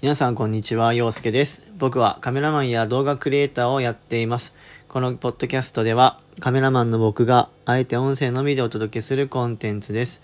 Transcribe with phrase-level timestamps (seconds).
[0.00, 1.64] 皆さんこんにちは、陽介です。
[1.76, 4.54] 僕はカメラマンや動画クリエイターをやっています。
[4.86, 10.22] このポッドキャストではカメラマンの僕があえて音声のみでお届けするコンテンツです。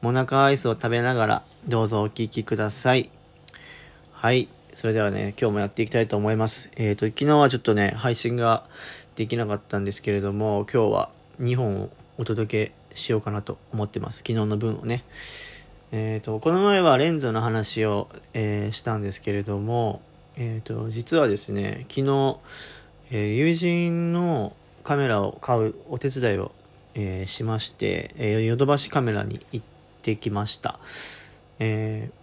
[0.00, 3.10] モナカアイスを食べながらどうぞお聞きください。
[4.10, 4.48] はい。
[4.74, 6.72] それではね、今日もやっていきたいと思います。
[6.74, 8.64] えっ、と、昨日はちょっとね、配信が
[9.14, 11.10] できなかったんですけれども、今日は
[11.40, 14.24] 2本をお届けしようかなと思ってます。
[14.26, 15.04] 昨日の分をね。
[15.94, 20.00] えー、とこの前はレンズの話を、えーしたんですけれども、
[20.36, 22.38] えー、と実はですね昨日、
[23.10, 26.52] えー友人のカメラを買うお手伝いを、
[26.94, 29.66] えーしまして、えーヨドバシカメラに行っ
[30.00, 30.80] てきました、
[31.58, 32.22] えー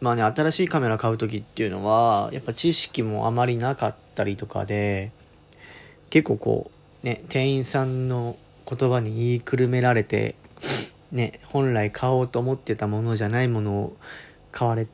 [0.00, 5.10] まあね新しいカメラ買う時っていうのはやっぱ知識もあまりなかったりとかで
[6.08, 6.70] 結構こ
[7.02, 10.36] うね店員さんの言葉に言いくるめられて
[11.12, 13.96] ね、本来買おうと思ってたものじゃないものを
[14.52, 14.86] 買われ、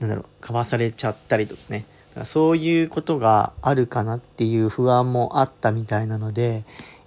[0.00, 1.84] なんだろう、買わされちゃったりとかね。
[2.14, 6.64] かそういうことがあるかなっていう不安もあったみたいなので、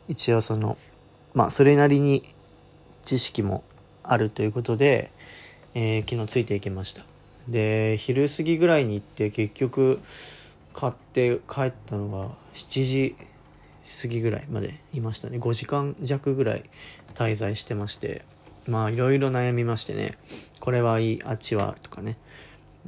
[0.08, 0.78] 一応その、
[1.34, 2.24] まあ、それなりに
[3.04, 3.64] 知識も
[4.04, 5.12] あるということで、
[5.74, 7.04] えー昨日ついていきました。
[7.48, 10.00] で、昼過ぎぐらいに行って結局
[10.74, 13.16] 買って帰ったのが7時
[14.02, 15.38] 過ぎぐらいまでいましたね。
[15.40, 16.64] 5時間弱ぐらい
[17.14, 18.24] 滞在してまして
[18.68, 20.18] まあいろいろ悩みましてね。
[20.60, 22.16] これはいいあっちはとかね。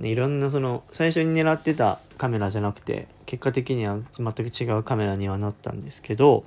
[0.01, 6.45] いろんなその最初に狙ってたカメラじゃなくて結果的には全く違うカメラにはなったんですけど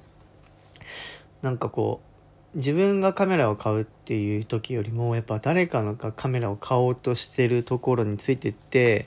[1.43, 2.01] なんかこ
[2.55, 9.07] う自分がカメラを買うっていう時よりもやっぱ誰かのがカメラを買おうとしてるところについてって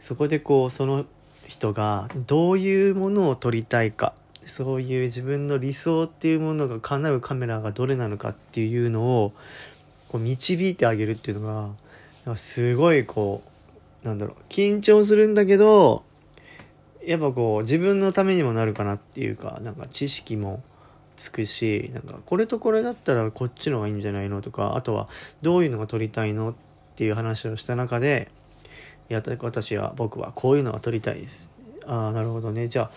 [0.00, 1.04] そこでこうその
[1.46, 4.14] 人がどういうものを撮りたいか
[4.46, 9.32] そういう自分の理想っていうものが叶うカメラがどれなのかっていうのを
[10.08, 11.74] こう導いてあげるっていうの
[12.26, 13.42] がすごいこ
[14.04, 16.04] うなんだろう緊張するんだけど
[17.04, 20.62] やっぱこう自分のためにもなるかなっていうかなんか知識も
[21.16, 25.08] つくしなんかこれとこれだったらこっちの方がいいんじゃないのとかあとは
[25.42, 26.54] どういうのが撮りたいのっ
[26.96, 28.30] ていう話をした中で
[29.10, 31.52] いや私は僕はこういうのが撮りたいです。
[31.84, 32.68] ああなるほどね。
[32.68, 32.90] じゃあ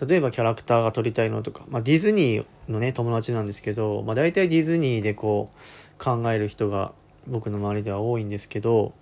[0.00, 6.92] 例えばキャラクターが撮りたいのとか、まあ、ディズニーのね友達なんですけど、まあ、大体ディズニーでこう考える人が
[7.26, 8.94] 僕の周りでは多いんですけど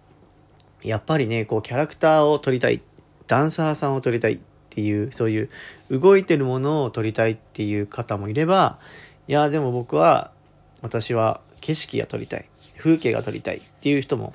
[0.82, 2.82] やっぱりねこうキャラクターを撮りたい
[3.26, 4.38] ダンサーさんを撮りたいっ
[4.70, 5.48] ていうそういう
[5.90, 8.78] 動いてるものを撮りたいっていう方もいれば
[9.28, 10.32] いやでも僕は
[10.82, 14.32] 私は景色が撮りたい風景が撮りたいっていう人も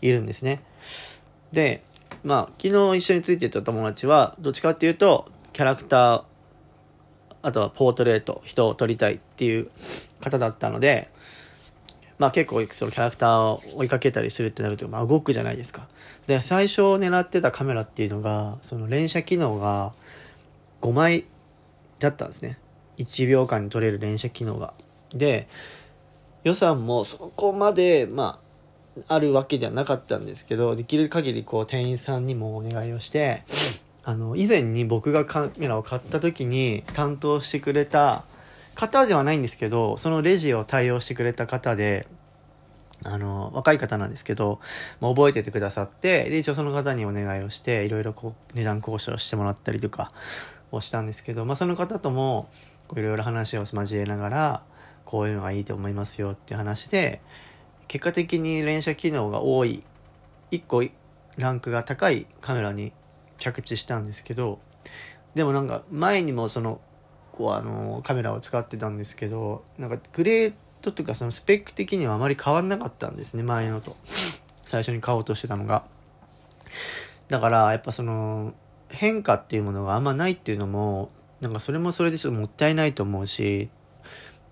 [0.00, 0.62] いるんですね。
[1.52, 1.82] で
[2.22, 6.22] まあ昨日一緒についてた友達はどっちかっていうとキャラクター
[7.42, 9.68] あとはポートレート人を撮りたいっていう
[10.22, 11.10] 方だったので
[12.18, 15.86] まあ結構そのキャラクターを追いかけたりするってなると、まあ、動くじゃないですか。
[16.26, 19.92] で最初狙ってたカメラっていうのがその連写機能が
[20.80, 21.26] 5枚
[21.98, 22.58] だったんですね。
[22.96, 24.72] 1秒間に撮れる連写機能が。
[25.14, 25.46] で
[26.42, 28.40] 予算もそこまでま
[29.06, 33.42] ああるわけではなかったんですけどできる限りこう店員さんにもお願いをして
[34.02, 38.24] あの以前に僕がカメラを買った時に担当してくれた
[38.74, 42.06] 方ではないんですけどそのレジを対応してくれた方で
[43.04, 44.60] あの若い方なんですけど、
[45.00, 50.10] まあ、覚えててくださってで一応その方にお願いをしていろいろこう値段交渉してもらったりとか
[50.72, 52.48] をしたんですけど、まあ、その方とも
[52.92, 54.62] いろいろ話を交えながら
[55.04, 57.20] こういうのがいいと思いますよっていう話で
[57.88, 59.82] 結果的に連写機能が多い
[60.50, 60.84] 1個
[61.36, 62.92] ランクが高いカメラに
[63.40, 64.60] 着地したんですけど
[65.34, 66.80] でもなんか前にもその
[67.32, 73.96] こうあのカメラを使ってたんですけどなんかグレードというかそのスペック的にはあまり変わんなかったんですね前のと。
[74.70, 75.84] 最初に買おうとしてたのが。
[77.28, 78.54] だからやっぱその
[78.88, 83.68] 変化っていうものがあんまないっていうのもなんかそれもそれでちょっともったいないと思うし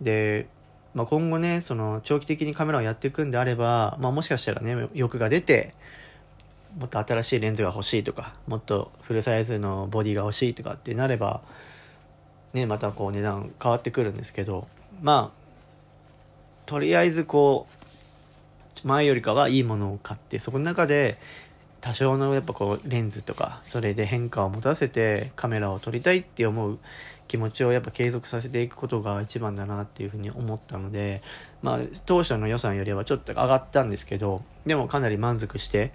[0.01, 0.49] で、
[0.95, 5.73] まあ、今後ねその長期的にカメラをやっていくんであれば、まあ、もしかしたらね欲が出て
[6.79, 11.43] もっと新しいレンズが欲しいとかもっとフルサイズのボディが欲しいとかってなれば
[12.53, 14.69] ねまたこう値段変わってくるんですけど
[15.03, 17.67] まあとりあえずこ
[18.85, 21.17] う前よりかはいいものを買ってそこの中で
[21.81, 26.79] 多少のやっぱこうレンズとかそれで変化を持たせてカメラを撮りたいって思う
[27.29, 31.23] 気持ちをやっぱ継続させていくことが一番だなっていうふうに思ったので
[31.63, 35.93] まあ当初の予算よりはちょっと上がったんですけどでもかなり満足して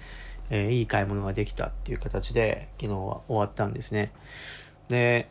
[0.50, 4.12] えーいい買い物ができたっていう形で昨日は終わったんですね
[4.90, 5.30] で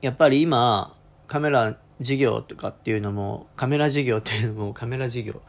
[0.00, 0.94] やっぱり今
[1.26, 5.42] カメラ事業とかっていうのもカメラ事業っていうのも カメラ事業、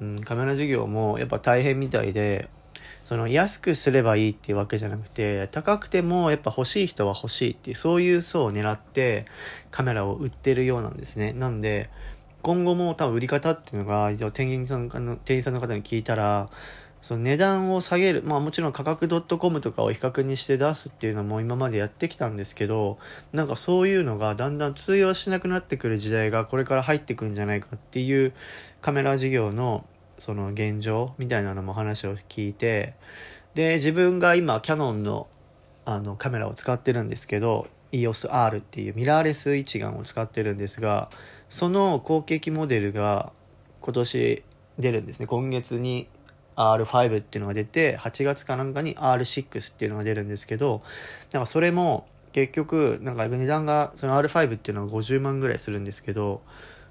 [0.00, 2.48] うん、カメラ事業もやっぱ大変みたいで
[3.06, 9.26] その安くすればいいっていうわけじゃなくて、高くてもやっぱ欲しい人は欲しいっていう、そういう層を狙って
[9.70, 11.32] カメラを売ってるようなんですね。
[11.32, 11.88] なんで、
[12.42, 16.48] 今後も多分売り方っていうのが、店員さんの、店員さんの方に聞いたら、
[17.06, 19.06] その値段を下げる、まあもちろん価格
[19.38, 22.98] .com とかを比較にして出すっていうのも今までやってきたんですけど、
[23.32, 28.32] なんかそういうのがだんだん通用しなくなってくる時代がこれから入ってくるんじゃないかっていう
[28.80, 29.86] カメラ事業の
[30.18, 32.94] その現状みたいなのも話を聞いて、
[33.54, 35.28] で、自分が今キヤノンの
[35.84, 41.08] あのカメラを使ってるんですけど、EOS-R っていうミラーレス一眼を使ってるんですが、
[41.50, 43.32] その後継機モデルが
[43.80, 44.42] 今年
[44.80, 45.28] 出るんですね。
[45.28, 46.08] 今月に
[46.56, 50.82] R5 っていうのが出て、8月かなんかに R6 っていうのが出るんですけど、
[51.32, 56.42] なんかそれも結局、なんか値段が、その R5 っていうのは50万ぐらいするんですけど、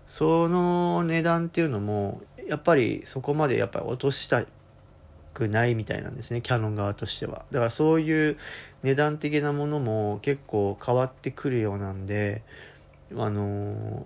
[0.08, 4.46] その値段っていうのも、やっぱりそこまでやっぱり落とした
[5.34, 7.46] くないみたいなんですね、キャノン側としては。
[7.52, 8.38] だからそういう
[8.84, 12.44] 値段的なものも結構変わってくるようなんで、
[13.16, 14.06] あの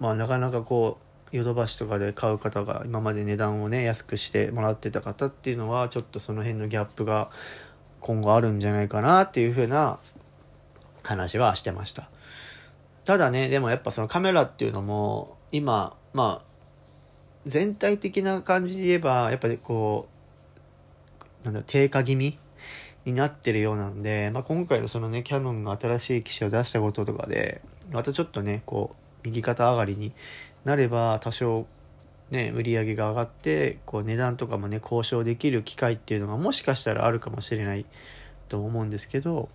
[0.00, 7.30] まあなかなかこう、ヨドバシとかで買う方が今まで値段をね安くしてもらってた方っていうのはちょっとその辺のギャップが
[8.00, 9.98] 今後あるんじゃないかなっていう風な
[11.02, 12.08] 話はしてました。
[13.04, 16.48] ただねでもやっぱそのカメラっていうのも今まあ
[17.46, 20.08] 全体的な感じで言えばやっぱりこ
[21.42, 22.36] うなんだ低下気味
[23.06, 30.12] になってるようなんで、まあ、今回のそのねキヤノンが新しい機種を出したこととかでまたちょっとねこう右肩上がりに
[30.64, 31.66] なれば多少
[32.30, 37.86] ね売り上げが上がってこう値段とかもね交渉できる機会っていうのがもしかしたらあるかもしれない
[38.48, 39.48] と思うんですけど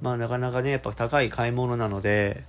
[0.00, 2.42] まあなかなかねやっぱ高い買い物なので、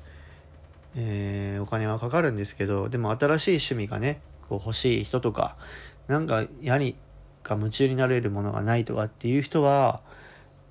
[0.96, 5.56] えー、お金はかかるんですけどでも新しい趣味がねこう欲しい人とか
[6.08, 6.96] なんかやに
[7.44, 10.02] か夢中になれるものがないとかっていう人は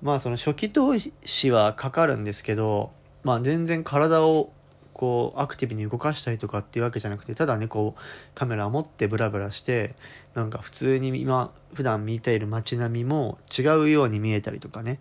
[0.01, 0.93] まあその初期投
[1.25, 2.91] 資はかかるんですけど
[3.23, 4.51] まあ全然体を
[4.93, 8.01] こうアクティブに動かしたりとかっていうわけじゃなくてただねこう
[8.35, 9.95] カメラを持ってブラブラして
[10.35, 14.99] なんか普通に今普段見ている街並みも違うように見えたりとかね、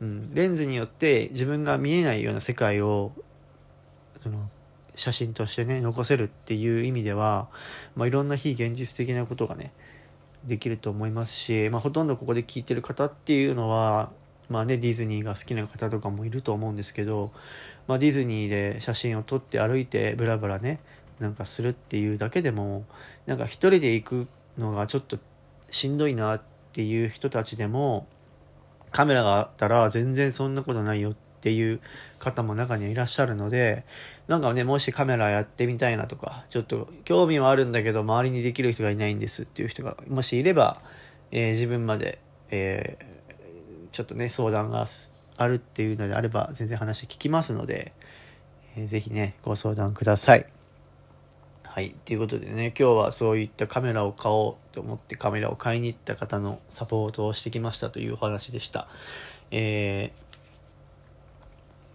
[0.00, 3.12] うん、レンズによって自分が見えないような世界を
[4.22, 4.48] その
[4.94, 7.48] 写真としてね残せるっていう意味では、
[7.94, 9.72] まあ、いろんな非現実的なことがね
[10.44, 14.10] できると思いますし、まあ、ほとんどここで聞いてる方っていうのは
[14.48, 17.32] まあねディズニーが好きな方とかもいると思うんですけど
[17.86, 20.80] まあ、ディズニーで写真を撮って歩いてブラブラね
[21.20, 22.84] なんかするっていうだけでも
[23.26, 24.26] なんか一人で行く
[24.58, 25.18] のがちょっと
[25.70, 28.06] しんどいなっていう人たちでも
[28.90, 31.80] カメラがあったら全然そんなことないよっていう
[32.18, 33.84] 方も中にはいらっしゃるので
[34.26, 40.80] なんかねもしカメラやってみたいなとかちょっと興味はあるんだけど周りにできる人がいないんですっていう人がもしいれば、
[41.30, 42.18] えー、自分まで、
[42.50, 43.15] えー、
[43.96, 44.84] ちょっとね相談が
[45.38, 47.94] あるっていうのであれば全然話聞きますので、
[48.76, 50.44] えー、ぜひねご相談ください。
[51.64, 51.94] はい。
[52.04, 58.86] ということでね、今日はそういったカメラを買おうと思ってカメラを買いに行った方のサポートをしてきましたというお話でした。
[59.50, 60.12] え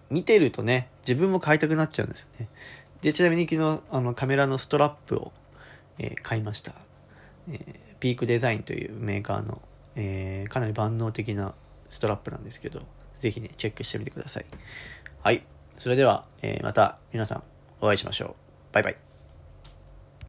[0.09, 2.47] ー、見てるとね、自分も買いたくなっちゃうんですよね。
[3.01, 5.31] で、ちなみに昨日、あの、カメラのストラップを、
[5.99, 6.73] えー、買いました。
[7.49, 9.61] えー、ピークデザインというメーカーの、
[9.95, 11.53] えー、かなり万能的な
[11.91, 12.81] ストラップなんですけど、
[13.19, 14.45] ぜひね、チェックしてみてください。
[15.21, 15.45] はい。
[15.77, 17.43] それでは、えー、また皆さん
[17.81, 18.35] お会いしましょう。
[18.71, 19.10] バイバイ。